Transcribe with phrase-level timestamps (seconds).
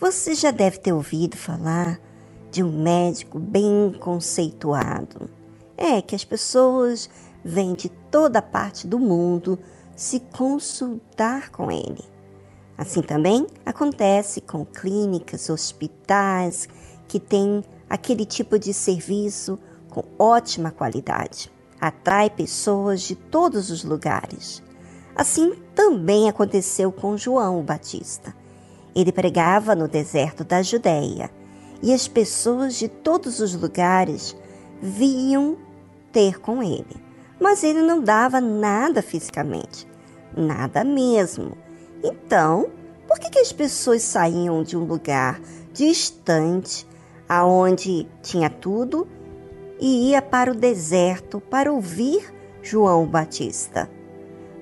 [0.00, 2.00] Você já deve ter ouvido falar
[2.50, 5.28] de um médico bem conceituado.
[5.76, 7.10] É que as pessoas
[7.44, 9.58] vêm de toda parte do mundo
[9.94, 12.02] se consultar com ele.
[12.78, 16.66] Assim também acontece com clínicas, hospitais
[17.06, 19.58] que têm aquele tipo de serviço
[19.90, 21.52] com ótima qualidade.
[21.78, 24.62] Atrai pessoas de todos os lugares.
[25.14, 28.39] Assim também aconteceu com João Batista.
[28.94, 31.30] Ele pregava no deserto da Judéia
[31.82, 34.36] e as pessoas de todos os lugares
[34.82, 35.56] vinham
[36.12, 36.96] ter com ele.
[37.40, 39.86] Mas ele não dava nada fisicamente,
[40.36, 41.56] nada mesmo.
[42.02, 42.70] Então,
[43.06, 45.40] por que, que as pessoas saíam de um lugar
[45.72, 46.86] distante,
[47.28, 49.06] aonde tinha tudo,
[49.80, 52.32] e ia para o deserto para ouvir
[52.62, 53.90] João Batista?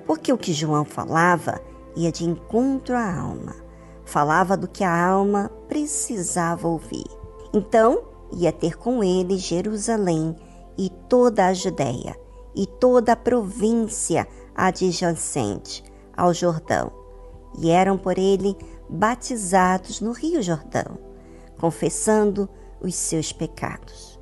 [0.07, 1.61] Porque o que João falava
[1.97, 3.68] ia de encontro à alma
[4.09, 7.05] falava do que a alma precisava ouvir.
[7.53, 10.35] Então, ia ter com ele Jerusalém
[10.79, 12.19] e toda a Judéia
[12.57, 15.85] e toda a província adjacente
[16.17, 16.91] ao Jordão,
[17.59, 18.57] e eram por ele
[18.89, 20.99] batizados no Rio Jordão,
[21.61, 22.49] confessando
[22.81, 24.19] os seus pecados.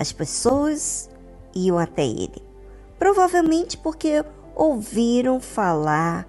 [0.00, 1.08] As pessoas
[1.54, 2.42] iam até ele,
[2.98, 6.26] provavelmente porque ouviram falar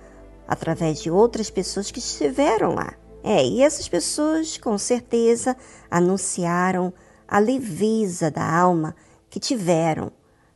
[0.48, 2.94] através de outras pessoas que estiveram lá.
[3.24, 5.56] É, e essas pessoas com certeza
[5.90, 6.94] anunciaram
[7.28, 8.96] a leveza da alma
[9.30, 10.12] que tiveram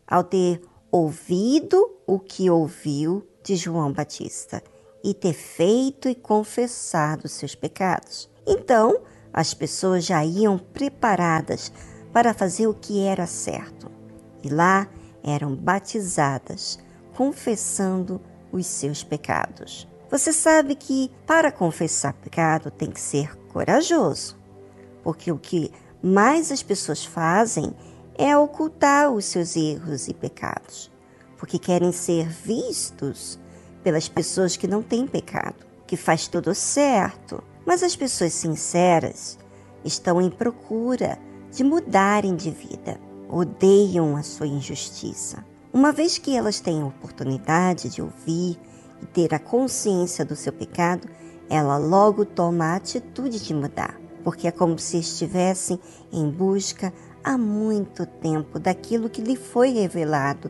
[0.05, 4.61] ao ter ouvido o que ouviu de João Batista
[5.03, 8.29] e ter feito e confessado seus pecados.
[8.45, 9.01] Então,
[9.31, 11.71] as pessoas já iam preparadas
[12.11, 13.89] para fazer o que era certo.
[14.43, 14.87] E lá
[15.23, 16.79] eram batizadas,
[17.15, 19.87] confessando os seus pecados.
[20.09, 24.37] Você sabe que para confessar pecado tem que ser corajoso,
[25.03, 25.71] porque o que
[26.01, 27.73] mais as pessoas fazem
[28.17, 30.91] é ocultar os seus erros e pecados,
[31.37, 33.39] porque querem ser vistos
[33.83, 37.43] pelas pessoas que não têm pecado, que faz tudo certo.
[37.65, 39.37] Mas as pessoas sinceras
[39.83, 41.19] estão em procura
[41.51, 42.99] de mudarem de vida,
[43.29, 45.45] odeiam a sua injustiça.
[45.73, 48.57] Uma vez que elas têm a oportunidade de ouvir
[49.01, 51.07] e ter a consciência do seu pecado,
[51.49, 55.79] ela logo toma a atitude de mudar, porque é como se estivessem
[56.11, 60.49] em busca há muito tempo daquilo que lhe foi revelado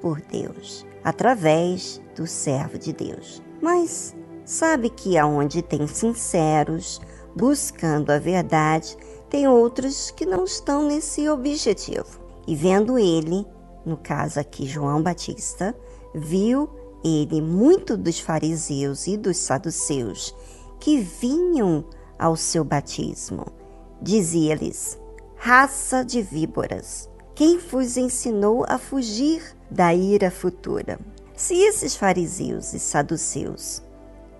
[0.00, 3.42] por Deus, através do servo de Deus.
[3.62, 7.00] Mas sabe que aonde tem sinceros
[7.36, 8.96] buscando a verdade,
[9.28, 12.20] tem outros que não estão nesse objetivo.
[12.46, 13.46] E vendo ele,
[13.86, 15.74] no caso aqui João Batista,
[16.12, 16.68] viu
[17.04, 20.34] ele muito dos fariseus e dos saduceus
[20.80, 21.84] que vinham
[22.18, 23.46] ao seu batismo.
[24.02, 24.98] Dizia-lhes:
[25.36, 30.98] Raça de víboras, quem vos ensinou a fugir da ira futura?
[31.36, 33.82] Se esses fariseus e saduceus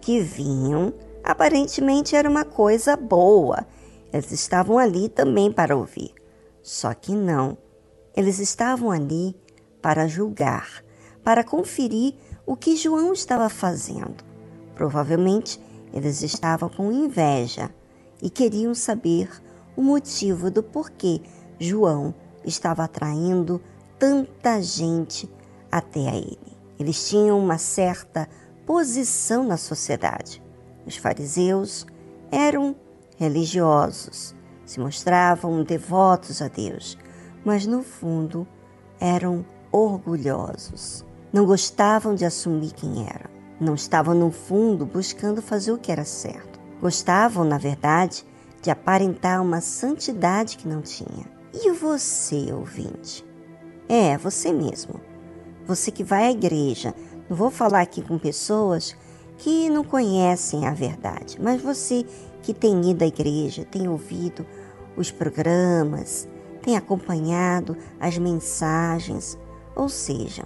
[0.00, 0.92] que vinham,
[1.22, 3.66] aparentemente era uma coisa boa,
[4.12, 6.12] eles estavam ali também para ouvir.
[6.62, 7.56] Só que não
[8.16, 9.36] eles estavam ali
[9.82, 10.82] para julgar,
[11.22, 12.14] para conferir
[12.46, 14.24] o que João estava fazendo.
[14.74, 15.60] Provavelmente
[15.92, 17.70] eles estavam com inveja
[18.22, 19.28] e queriam saber
[19.76, 21.20] o motivo do porquê
[21.60, 23.60] João estava atraindo
[23.98, 25.30] tanta gente
[25.70, 26.56] até a ele.
[26.78, 28.28] Eles tinham uma certa
[28.64, 30.42] posição na sociedade.
[30.86, 31.86] Os fariseus
[32.30, 32.76] eram
[33.16, 34.34] religiosos,
[34.64, 36.98] se mostravam devotos a Deus,
[37.46, 38.44] mas no fundo
[38.98, 41.04] eram orgulhosos.
[41.32, 43.30] Não gostavam de assumir quem eram.
[43.60, 46.58] Não estavam no fundo buscando fazer o que era certo.
[46.80, 48.26] Gostavam, na verdade,
[48.60, 51.24] de aparentar uma santidade que não tinha.
[51.54, 53.24] E você, ouvinte?
[53.88, 55.00] É, você mesmo.
[55.66, 56.92] Você que vai à igreja.
[57.30, 58.96] Não vou falar aqui com pessoas
[59.38, 62.04] que não conhecem a verdade, mas você
[62.42, 64.44] que tem ido à igreja, tem ouvido
[64.96, 66.26] os programas,
[66.66, 69.38] tem acompanhado as mensagens,
[69.76, 70.44] ou seja,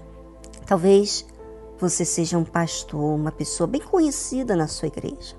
[0.67, 1.27] talvez
[1.79, 5.35] você seja um pastor, uma pessoa bem conhecida na sua igreja,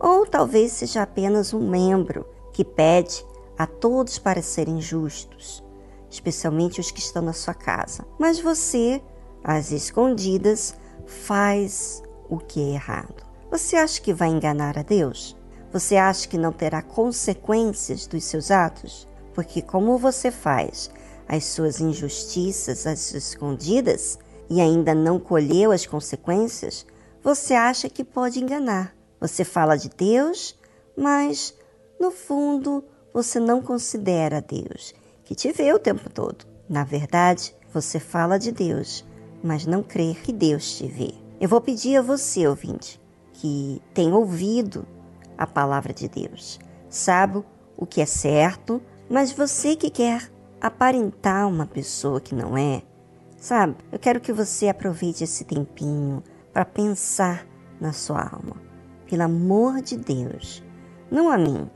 [0.00, 3.24] ou talvez seja apenas um membro que pede
[3.56, 5.64] a todos para serem justos,
[6.10, 8.04] especialmente os que estão na sua casa.
[8.18, 9.00] Mas você,
[9.44, 10.74] às escondidas,
[11.06, 13.24] faz o que é errado.
[13.52, 15.36] Você acha que vai enganar a Deus?
[15.72, 19.07] Você acha que não terá consequências dos seus atos?
[19.38, 20.90] Porque como você faz
[21.28, 24.18] as suas injustiças às escondidas
[24.50, 26.84] e ainda não colheu as consequências,
[27.22, 28.92] você acha que pode enganar.
[29.20, 30.58] Você fala de Deus,
[30.96, 31.54] mas
[32.00, 32.82] no fundo,
[33.14, 34.92] você não considera Deus,
[35.24, 36.44] que te vê o tempo todo.
[36.68, 39.06] Na verdade, você fala de Deus,
[39.40, 41.14] mas não crê que Deus te vê.
[41.40, 43.00] Eu vou pedir a você, ouvinte,
[43.34, 44.84] que tem ouvido
[45.36, 46.58] a palavra de Deus,
[46.90, 47.44] sabe
[47.76, 52.82] o que é certo, mas você que quer aparentar uma pessoa que não é,
[53.36, 53.76] sabe?
[53.90, 56.22] Eu quero que você aproveite esse tempinho
[56.52, 57.46] para pensar
[57.80, 58.56] na sua alma.
[59.08, 60.62] Pelo amor de Deus,
[61.10, 61.70] não a mim,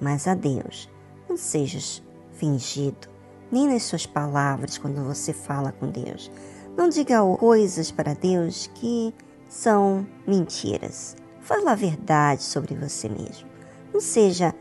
[0.00, 0.90] mas a Deus.
[1.28, 2.02] Não sejas
[2.32, 3.08] fingido,
[3.50, 6.30] nem nas suas palavras quando você fala com Deus.
[6.76, 9.14] Não diga coisas para Deus que
[9.48, 11.14] são mentiras.
[11.40, 13.48] Fala a verdade sobre você mesmo.
[13.92, 14.54] Não seja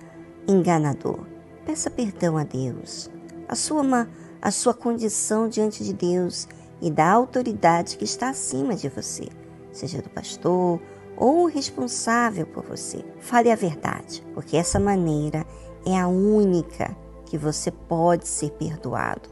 [0.47, 1.25] enganador.
[1.65, 3.09] Peça perdão a Deus.
[3.47, 4.09] Assuma
[4.41, 6.47] a sua condição diante de Deus
[6.81, 9.27] e da autoridade que está acima de você,
[9.71, 10.81] seja do pastor
[11.15, 13.05] ou o responsável por você.
[13.19, 15.45] Fale a verdade, porque essa maneira
[15.85, 19.29] é a única que você pode ser perdoado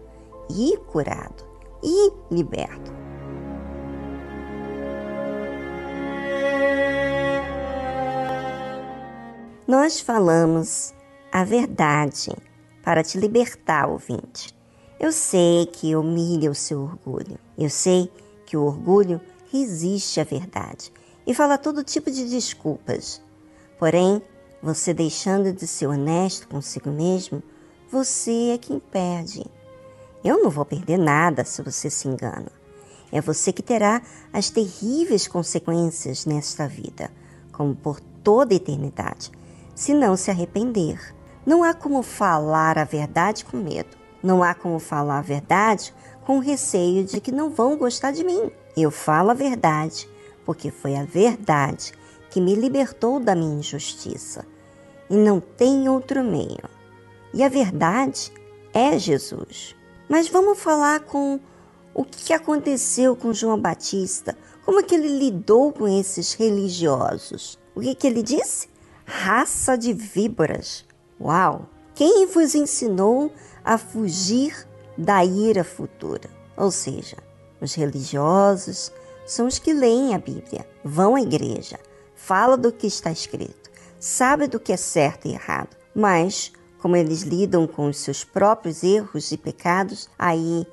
[0.50, 1.44] e curado
[1.84, 2.92] e liberto.
[9.68, 10.94] Nós falamos
[11.32, 12.32] a verdade
[12.84, 14.56] para te libertar, ouvinte.
[15.00, 17.38] Eu sei que humilha o seu orgulho.
[17.58, 18.12] Eu sei
[18.46, 19.22] que o orgulho
[19.52, 20.92] resiste à verdade
[21.26, 23.22] e fala todo tipo de desculpas.
[23.78, 24.22] Porém,
[24.62, 27.42] você deixando de ser honesto consigo mesmo,
[27.92, 29.46] você é quem perde.
[30.24, 32.52] Eu não vou perder nada se você se engana.
[33.12, 34.02] É você que terá
[34.34, 37.10] as terríveis consequências nesta vida,
[37.52, 39.32] como por toda a eternidade,
[39.74, 41.16] se não se arrepender.
[41.46, 43.98] Não há como falar a verdade com medo.
[44.22, 45.94] Não há como falar a verdade
[46.26, 48.52] com receio de que não vão gostar de mim.
[48.76, 50.08] Eu falo a verdade
[50.46, 51.94] porque foi a verdade
[52.30, 54.46] que me libertou da minha injustiça.
[55.10, 56.70] E não tem outro meio.
[57.34, 58.32] E a verdade
[58.74, 59.76] é Jesus.
[60.08, 61.40] Mas vamos falar com
[61.94, 67.60] o que aconteceu com João Batista, como é que ele lidou com esses religiosos.
[67.76, 68.70] O que, que ele disse?
[69.06, 70.86] Raça de víboras.
[71.20, 71.68] Uau!
[71.94, 73.32] Quem vos ensinou
[73.64, 74.66] a fugir
[74.98, 76.30] da ira futura?
[76.56, 77.18] Ou seja,
[77.60, 78.92] os religiosos
[79.26, 81.78] são os que leem a Bíblia, vão à igreja,
[82.16, 83.70] falam do que está escrito,
[84.00, 88.82] sabem do que é certo e errado, mas como eles lidam com os seus próprios
[88.82, 90.66] erros e pecados, aí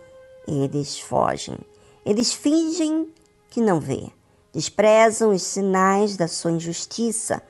[0.47, 1.59] eles fogem.
[2.05, 3.13] Eles fingem
[3.51, 4.11] que não vê,
[4.53, 7.43] desprezam os sinais da sua injustiça,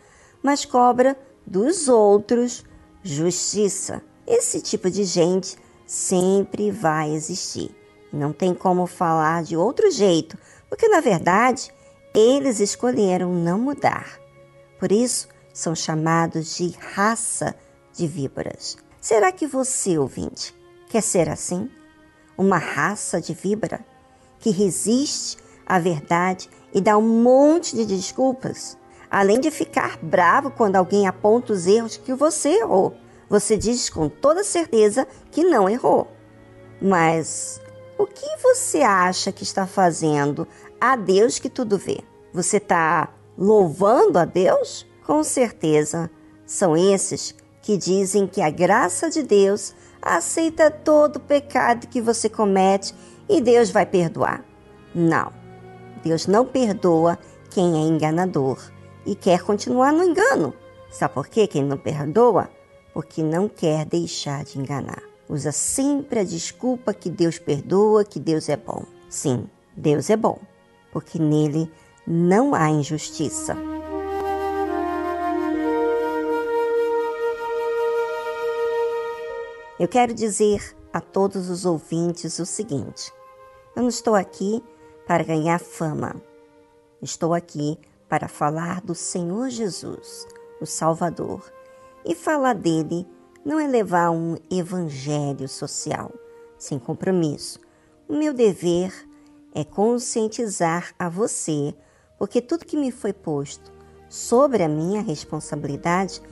[0.42, 1.16] mas cobra
[1.46, 2.64] dos outros
[3.06, 4.02] justiça.
[4.26, 5.56] Esse tipo de gente
[5.86, 7.74] sempre vai existir.
[8.12, 10.36] Não tem como falar de outro jeito,
[10.68, 11.70] porque na verdade
[12.14, 14.18] eles escolheram não mudar.
[14.78, 17.54] Por isso são chamados de raça
[17.92, 18.76] de víboras.
[19.00, 20.54] Será que você, ouvinte,
[20.88, 21.70] quer ser assim?
[22.36, 23.84] Uma raça de víbora
[24.40, 28.76] que resiste à verdade e dá um monte de desculpas?
[29.10, 32.94] Além de ficar bravo quando alguém aponta os erros que você errou,
[33.28, 36.08] você diz com toda certeza que não errou.
[36.80, 37.60] Mas
[37.98, 40.46] o que você acha que está fazendo
[40.80, 42.00] a Deus que tudo vê?
[42.32, 44.86] Você está louvando a Deus?
[45.06, 46.10] Com certeza
[46.44, 52.94] são esses que dizem que a graça de Deus aceita todo pecado que você comete
[53.28, 54.44] e Deus vai perdoar.
[54.94, 55.32] Não,
[56.02, 57.18] Deus não perdoa
[57.50, 58.75] quem é enganador
[59.06, 60.52] e quer continuar no engano.
[60.90, 61.46] Sabe por quê?
[61.46, 62.50] Quem não perdoa?
[62.92, 65.02] Porque não quer deixar de enganar.
[65.28, 68.84] Usa sempre a desculpa que Deus perdoa, que Deus é bom.
[69.08, 70.38] Sim, Deus é bom,
[70.92, 71.70] porque nele
[72.06, 73.56] não há injustiça.
[79.78, 83.12] Eu quero dizer a todos os ouvintes o seguinte:
[83.74, 84.62] eu não estou aqui
[85.06, 86.16] para ganhar fama.
[87.02, 90.26] Estou aqui para falar do Senhor Jesus,
[90.60, 91.52] o Salvador.
[92.04, 93.06] E falar dele
[93.44, 96.12] não é levar um evangelho social,
[96.58, 97.60] sem compromisso.
[98.08, 98.92] O meu dever
[99.54, 101.74] é conscientizar a você,
[102.18, 103.72] porque tudo que me foi posto
[104.08, 106.22] sobre a minha responsabilidade,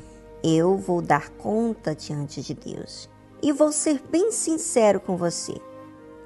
[0.42, 3.08] eu vou dar conta diante de Deus.
[3.42, 5.54] E vou ser bem sincero com você.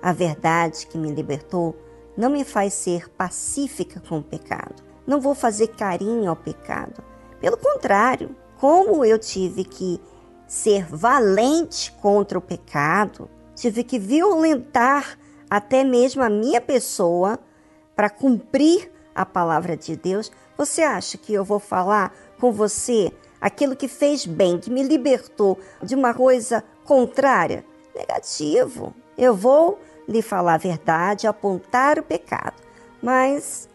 [0.00, 1.76] A verdade que me libertou
[2.16, 4.82] não me faz ser pacífica com o pecado.
[5.08, 7.02] Não vou fazer carinho ao pecado.
[7.40, 9.98] Pelo contrário, como eu tive que
[10.46, 17.38] ser valente contra o pecado, tive que violentar até mesmo a minha pessoa
[17.96, 20.30] para cumprir a palavra de Deus.
[20.58, 23.10] Você acha que eu vou falar com você
[23.40, 27.64] aquilo que fez bem, que me libertou de uma coisa contrária?
[27.94, 28.94] Negativo.
[29.16, 32.56] Eu vou lhe falar a verdade, apontar o pecado,
[33.02, 33.67] mas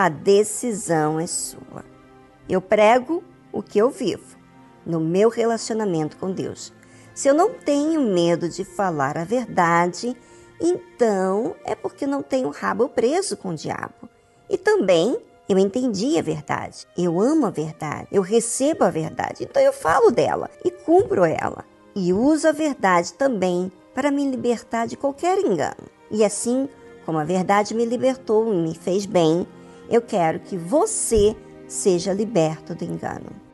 [0.00, 1.84] a decisão é sua.
[2.48, 3.20] Eu prego
[3.52, 4.36] o que eu vivo
[4.86, 6.72] no meu relacionamento com Deus.
[7.12, 10.16] Se eu não tenho medo de falar a verdade,
[10.60, 14.08] então é porque não tenho rabo preso com o diabo.
[14.48, 19.60] E também eu entendi a verdade, eu amo a verdade, eu recebo a verdade, então
[19.60, 21.64] eu falo dela e cumpro ela.
[21.96, 25.88] E uso a verdade também para me libertar de qualquer engano.
[26.08, 26.68] E assim
[27.04, 29.44] como a verdade me libertou e me fez bem,
[29.88, 31.34] eu quero que você
[31.66, 33.47] seja liberto do engano.